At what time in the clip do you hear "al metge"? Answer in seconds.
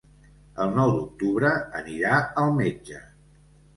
2.45-3.03